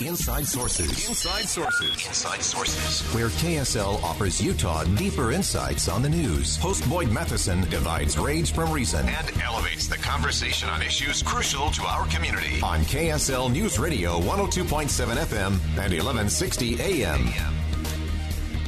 [0.00, 1.08] Inside Sources.
[1.08, 2.06] Inside Sources.
[2.06, 3.14] Inside Sources.
[3.14, 6.56] Where KSL offers Utah deeper insights on the news.
[6.56, 11.82] Host Boyd Matheson divides rage from reason and elevates the conversation on issues crucial to
[11.82, 12.60] our community.
[12.62, 17.28] On KSL News Radio 102.7 FM and 1160 AM.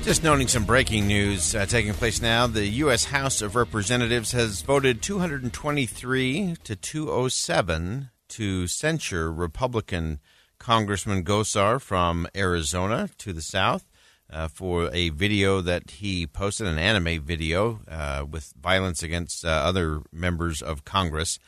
[0.03, 2.47] Just noting some breaking news uh, taking place now.
[2.47, 3.07] The U.S.
[3.07, 10.21] House of Representatives has voted 223 to 207 to censure Republican
[10.65, 13.85] Congressman Gosar from Arizona to the south
[14.33, 19.49] uh, for a video that he posted, an anime video uh, with violence against uh,
[19.49, 21.39] other members of Congress.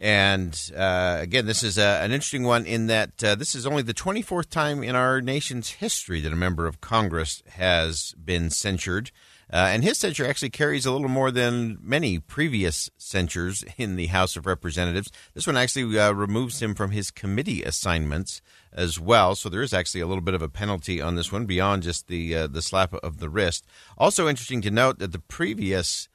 [0.00, 3.82] And uh, again, this is uh, an interesting one in that uh, this is only
[3.82, 9.10] the 24th time in our nation's history that a member of Congress has been censured.
[9.52, 14.06] Uh, and his censure actually carries a little more than many previous censures in the
[14.06, 15.10] House of Representatives.
[15.34, 18.42] This one actually uh, removes him from his committee assignments
[18.72, 19.34] as well.
[19.34, 22.08] So there is actually a little bit of a penalty on this one beyond just
[22.08, 23.64] the uh, the slap of the wrist.
[23.96, 26.08] Also interesting to note that the previous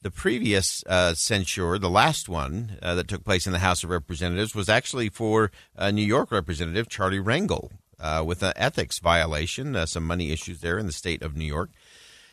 [0.00, 3.90] the previous uh, censure, the last one uh, that took place in the House of
[3.90, 9.74] Representatives, was actually for uh, New York Representative Charlie Rangel uh, with an ethics violation,
[9.74, 11.70] uh, some money issues there in the state of New York.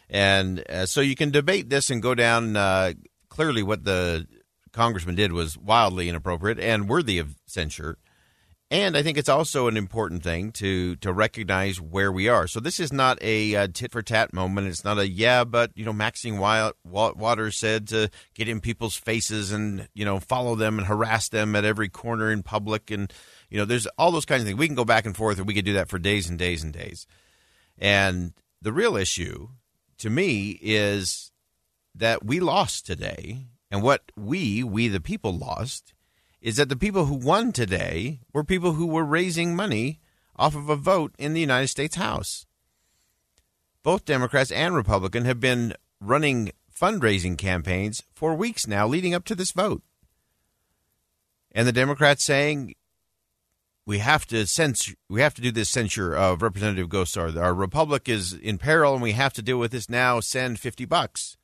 [0.10, 2.54] And uh, so you can debate this and go down.
[3.30, 4.28] clearly, what the
[4.72, 7.98] congressman did was wildly inappropriate and worthy of censure.
[8.72, 12.48] And I think it's also an important thing to to recognize where we are.
[12.48, 14.68] So this is not a uh, tit for tat moment.
[14.68, 19.52] It's not a yeah, but you know Maxine Waters said to get in people's faces
[19.52, 23.14] and you know follow them and harass them at every corner in public, and
[23.52, 24.58] you know there's all those kinds of things.
[24.58, 26.64] We can go back and forth, and we could do that for days and days
[26.64, 27.06] and days.
[27.78, 28.34] And
[28.64, 29.50] the real issue,
[30.06, 31.32] to me, is
[31.96, 35.96] that we lost today, and what we we the people lost
[36.40, 40.00] is that the people who won today were people who were raising money
[40.36, 42.46] off of a vote in the United States House.
[43.82, 49.34] Both Democrats and Republican have been running fundraising campaigns for weeks now leading up to
[49.34, 49.82] this vote.
[51.52, 52.76] And the Democrats saying
[53.86, 57.36] we have to censure, we have to do this censure of Representative Gosar.
[57.38, 60.20] Our republic is in peril and we have to deal with this now.
[60.20, 61.38] Send 50 bucks.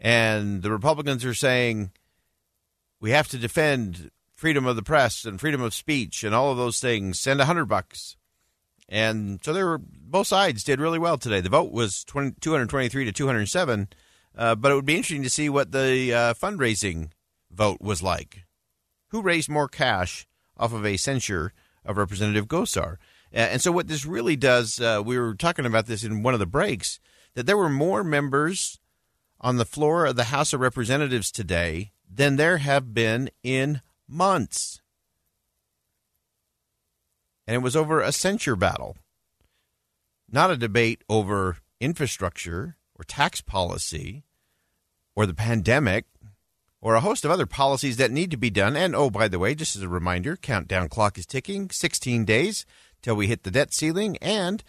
[0.00, 1.92] And the Republicans are saying
[3.00, 6.56] we have to defend freedom of the press and freedom of speech and all of
[6.56, 7.18] those things.
[7.18, 8.16] Send a hundred bucks.
[8.88, 11.40] And so they were both sides did really well today.
[11.40, 13.88] The vote was 20, 223 to 207,
[14.36, 17.10] uh, but it would be interesting to see what the uh, fundraising
[17.50, 18.44] vote was like.
[19.08, 20.27] Who raised more cash
[20.58, 21.52] off of a censure
[21.84, 22.96] of Representative Gosar?
[23.32, 26.40] And so, what this really does, uh, we were talking about this in one of
[26.40, 26.98] the breaks,
[27.34, 28.80] that there were more members
[29.40, 34.80] on the floor of the House of Representatives today than there have been in months.
[37.46, 38.96] And it was over a censure battle,
[40.30, 44.24] not a debate over infrastructure or tax policy
[45.14, 46.06] or the pandemic
[46.80, 48.76] or a host of other policies that need to be done.
[48.76, 52.66] And oh, by the way, just as a reminder, countdown clock is ticking 16 days
[53.02, 54.62] till we hit the debt ceiling and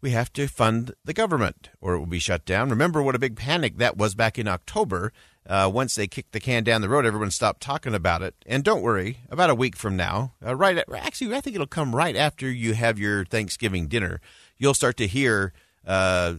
[0.00, 2.70] we have to fund the government or it will be shut down.
[2.70, 5.12] Remember what a big panic that was back in October
[5.46, 8.34] uh, once they kicked the can down the road, everyone stopped talking about it.
[8.46, 10.78] And don't worry, about a week from now, uh, right?
[10.78, 14.20] At, actually, I think it'll come right after you have your Thanksgiving dinner.
[14.56, 15.52] You'll start to hear
[15.86, 16.36] uh,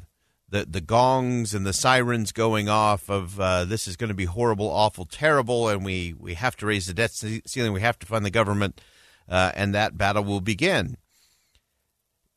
[0.55, 4.25] the the gongs and the sirens going off of uh, this is going to be
[4.25, 7.73] horrible, awful, terrible, and we we have to raise the debt ceiling.
[7.73, 8.79] We have to fund the government,
[9.27, 10.97] uh, and that battle will begin.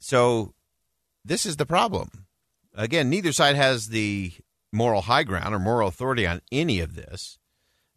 [0.00, 0.54] So,
[1.24, 2.26] this is the problem.
[2.74, 4.32] Again, neither side has the
[4.72, 7.38] moral high ground or moral authority on any of this.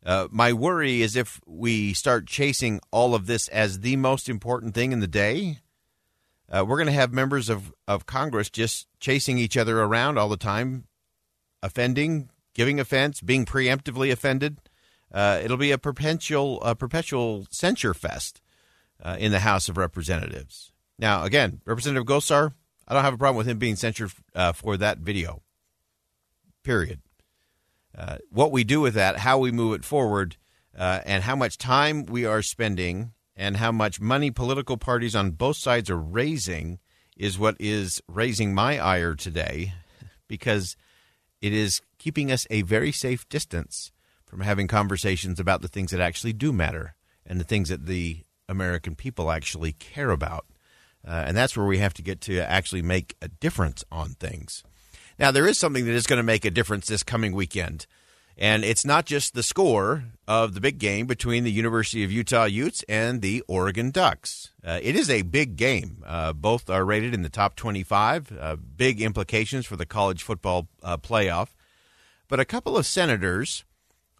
[0.03, 4.73] Uh, my worry is if we start chasing all of this as the most important
[4.73, 5.59] thing in the day,
[6.51, 10.27] Uh, we're going to have members of, of Congress just chasing each other around all
[10.27, 10.85] the time,
[11.63, 14.57] offending, giving offense, being preemptively offended.
[15.13, 18.41] Uh, it'll be a perpetual, a perpetual censure fest
[19.01, 20.73] uh, in the House of Representatives.
[20.99, 22.53] Now, again, Representative Gosar,
[22.87, 25.41] I don't have a problem with him being censured uh, for that video.
[26.63, 26.99] Period.
[27.97, 30.35] Uh, what we do with that, how we move it forward,
[30.77, 35.31] uh, and how much time we are spending and how much money political parties on
[35.31, 36.79] both sides are raising
[37.17, 39.73] is what is raising my ire today
[40.27, 40.75] because
[41.41, 43.91] it is keeping us a very safe distance
[44.25, 46.95] from having conversations about the things that actually do matter
[47.25, 50.45] and the things that the American people actually care about.
[51.05, 54.63] Uh, and that's where we have to get to actually make a difference on things.
[55.17, 57.87] Now, there is something that is going to make a difference this coming weekend.
[58.41, 62.45] And it's not just the score of the big game between the University of Utah
[62.45, 64.49] Utes and the Oregon Ducks.
[64.65, 66.03] Uh, it is a big game.
[66.03, 70.67] Uh, both are rated in the top 25, uh, big implications for the college football
[70.81, 71.49] uh, playoff.
[72.27, 73.63] But a couple of senators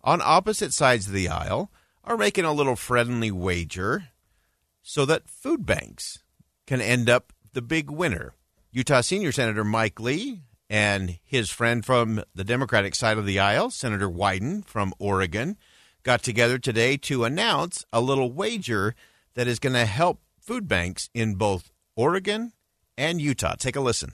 [0.04, 1.72] on opposite sides of the aisle
[2.04, 4.10] are making a little friendly wager
[4.84, 6.20] so that food banks
[6.68, 8.36] can end up the big winner.
[8.72, 10.42] Utah Senior Senator Mike Lee
[10.72, 15.58] and his friend from the Democratic side of the aisle, Senator Wyden from Oregon,
[16.02, 18.96] got together today to announce a little wager
[19.34, 22.54] that is going to help food banks in both Oregon
[22.98, 23.56] and Utah.
[23.60, 24.14] Take a listen.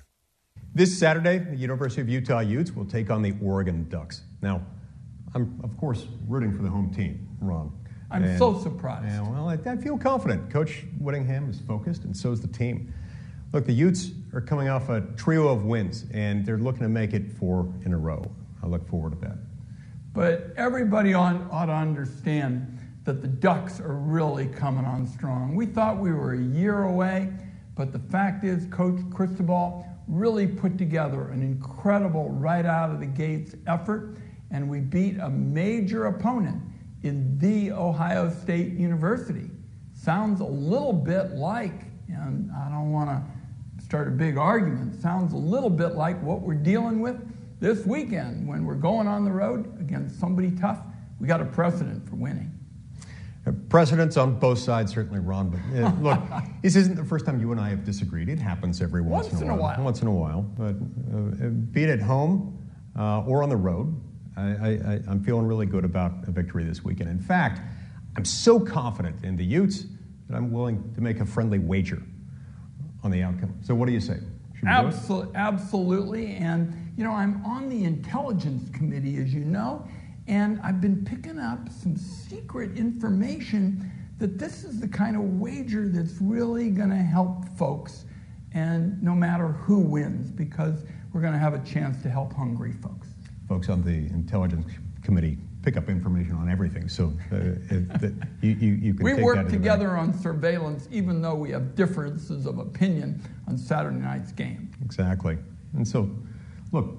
[0.74, 4.24] This Saturday, the University of Utah Utes will take on the Oregon Ducks.
[4.42, 4.66] Now,
[5.36, 7.72] I'm, of course, rooting for the home team, Ron.
[8.10, 9.06] I'm and, so surprised.
[9.06, 10.50] Yeah, well, I, I feel confident.
[10.50, 12.92] Coach Whittingham is focused, and so is the team.
[13.54, 17.14] Look, the Utes are coming off a trio of wins, and they're looking to make
[17.14, 18.30] it four in a row.
[18.62, 19.38] I look forward to that.
[20.14, 25.56] But everybody on, ought to understand that the Ducks are really coming on strong.
[25.56, 27.32] We thought we were a year away,
[27.74, 33.06] but the fact is, Coach Cristobal really put together an incredible right out of the
[33.06, 34.18] gates effort,
[34.52, 36.62] and we beat a major opponent
[37.04, 39.50] in the Ohio State University.
[39.94, 43.37] Sounds a little bit like, and I don't want to
[43.88, 45.02] start a big argument.
[45.02, 47.16] Sounds a little bit like what we're dealing with
[47.62, 50.80] this weekend when we're going on the road against somebody tough.
[51.22, 52.52] We got a precedent for winning.
[53.70, 55.50] Precedents on both sides, certainly, Ron.
[55.50, 56.20] But uh, look,
[56.62, 58.28] this isn't the first time you and I have disagreed.
[58.28, 59.78] It happens every once, once in, a, while.
[59.78, 59.86] while.
[59.86, 60.42] Once in a while.
[60.42, 60.76] But
[61.16, 62.62] uh, be it at home
[63.00, 63.96] uh, or on the road,
[64.36, 67.10] I, am feeling really good about a victory this weekend.
[67.10, 67.62] In fact,
[68.18, 69.86] I'm so confident in the Utes
[70.28, 72.04] that I'm willing to make a friendly wager
[73.08, 73.58] on the outcome.
[73.62, 74.18] So, what do you say?
[74.66, 76.36] Absol- absolutely.
[76.36, 79.88] And, you know, I'm on the intelligence committee, as you know,
[80.28, 83.90] and I've been picking up some secret information
[84.20, 88.04] that this is the kind of wager that's really going to help folks,
[88.54, 90.84] and no matter who wins, because
[91.14, 93.08] we're going to have a chance to help hungry folks.
[93.48, 94.66] Folks on the intelligence
[95.02, 96.88] committee pick up information on everything.
[96.88, 97.36] So uh,
[97.70, 102.46] it, you, you, you, can we work together on surveillance, even though we have differences
[102.46, 104.72] of opinion on Saturday night's game.
[104.86, 105.38] Exactly.
[105.76, 106.10] And so,
[106.72, 106.96] look,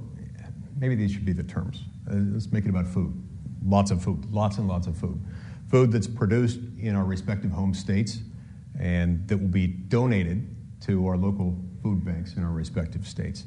[0.77, 1.85] maybe these should be the terms.
[2.11, 3.15] Uh, let's make it about food.
[3.65, 5.19] Lots of food, lots and lots of food.
[5.71, 8.19] Food that's produced in our respective home states
[8.79, 10.47] and that will be donated
[10.83, 13.45] to our local food banks in our respective states.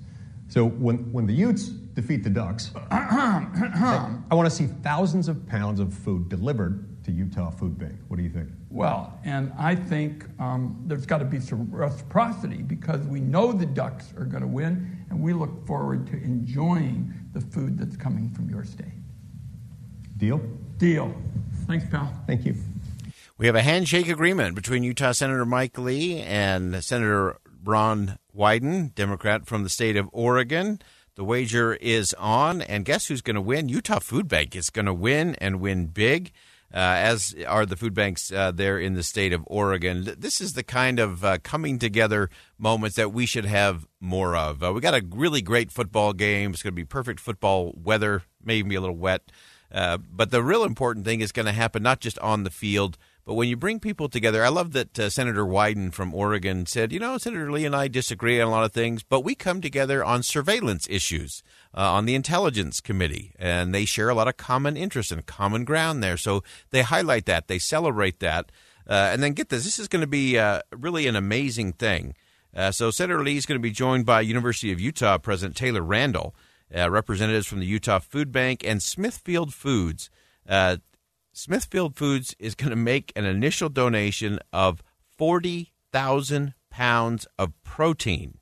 [0.52, 5.48] So when, when the Utes defeat the Ducks, I, I want to see thousands of
[5.48, 7.96] pounds of food delivered to Utah Food Bank.
[8.10, 8.50] What do you think?
[8.70, 13.66] Well, and I think um, there's got to be some reciprocity because we know the
[13.66, 18.30] Ducks are going to win, and we look forward to enjoying the food that's coming
[18.32, 18.88] from your state.
[20.18, 20.42] Deal?
[20.78, 21.16] Deal.
[21.66, 22.14] Thanks, pal.
[22.28, 22.56] Thank you.
[23.38, 29.46] We have a handshake agreement between Utah Senator Mike Lee and Senator Ron Wyden, Democrat
[29.46, 30.80] from the state of Oregon.
[31.16, 33.70] The wager is on, and guess who's going to win?
[33.70, 36.32] Utah Food Bank is going to win and win big,
[36.74, 40.08] uh, as are the food banks uh, there in the state of Oregon.
[40.18, 44.64] This is the kind of uh, coming together moments that we should have more of.
[44.64, 46.52] Uh, we got a really great football game.
[46.52, 49.32] It's going to be perfect football weather, maybe a little wet.
[49.72, 52.98] Uh, but the real important thing is going to happen not just on the field,
[53.32, 56.92] but when you bring people together, I love that uh, Senator Wyden from Oregon said,
[56.92, 59.62] you know, Senator Lee and I disagree on a lot of things, but we come
[59.62, 61.42] together on surveillance issues
[61.74, 65.64] uh, on the Intelligence Committee, and they share a lot of common interests and common
[65.64, 66.18] ground there.
[66.18, 68.52] So they highlight that, they celebrate that.
[68.86, 72.16] Uh, and then get this this is going to be uh, really an amazing thing.
[72.54, 75.84] Uh, so Senator Lee is going to be joined by University of Utah President Taylor
[75.84, 76.36] Randall,
[76.76, 80.10] uh, representatives from the Utah Food Bank and Smithfield Foods.
[80.50, 80.76] Uh,
[81.34, 84.84] Smithfield Foods is going to make an initial donation of
[85.18, 88.38] 40,000 pounds of protein.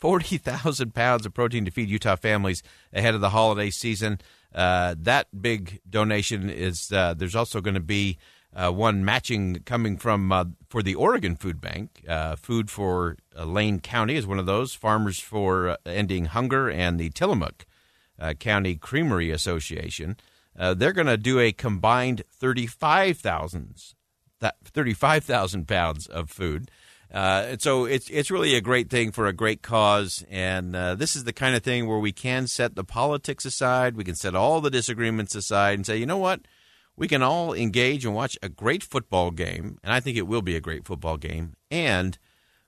[0.00, 4.20] 40,000 pounds of protein to feed Utah families ahead of the holiday season.
[4.54, 8.16] Uh, that big donation is uh, there's also going to be
[8.54, 12.04] uh, one matching coming from uh, for the Oregon Food Bank.
[12.08, 14.74] Uh, Food for uh, Lane County is one of those.
[14.74, 17.66] Farmers for Ending Hunger and the Tillamook
[18.38, 20.16] County Creamery Association.
[20.56, 23.94] They're going to do a combined 35,000
[24.64, 26.70] 35,000 pounds of food.
[27.12, 31.16] Uh, so it's it's really a great thing for a great cause, and uh, this
[31.16, 34.36] is the kind of thing where we can set the politics aside, we can set
[34.36, 36.42] all the disagreements aside, and say, you know what,
[36.96, 40.42] we can all engage and watch a great football game, and I think it will
[40.42, 42.16] be a great football game, and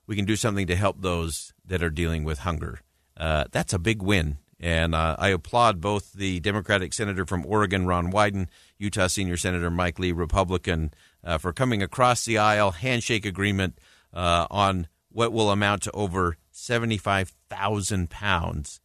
[0.08, 2.80] we can do something to help those that are dealing with hunger.
[3.16, 7.84] Uh, that's a big win, and uh, I applaud both the Democratic senator from Oregon,
[7.84, 8.46] Ron Wyden,
[8.78, 13.78] Utah senior senator Mike Lee, Republican, uh, for coming across the aisle, handshake agreement
[14.14, 18.80] uh, on what will amount to over 75,000 pounds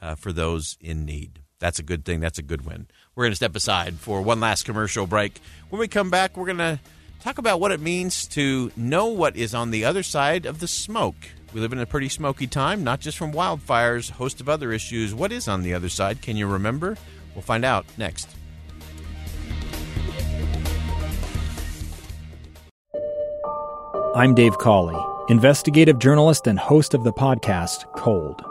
[0.00, 1.42] uh, for those in need.
[1.58, 2.20] That's a good thing.
[2.20, 2.86] That's a good win.
[3.16, 5.40] We're going to step aside for one last commercial break.
[5.70, 6.78] When we come back, we're going to
[7.20, 10.68] talk about what it means to know what is on the other side of the
[10.68, 11.16] smoke.
[11.54, 15.14] We live in a pretty smoky time, not just from wildfires, host of other issues.
[15.14, 16.20] What is on the other side?
[16.20, 16.98] Can you remember?
[17.34, 18.28] We'll find out next.
[24.14, 24.98] I'm Dave Cawley,
[25.30, 28.42] investigative journalist and host of the podcast Cold.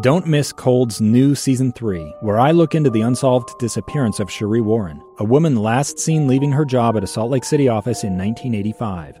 [0.00, 4.62] Don't miss Cold's new season 3, where I look into the unsolved disappearance of Sheree
[4.62, 8.16] Warren, a woman last seen leaving her job at a Salt Lake City office in
[8.16, 9.20] 1985.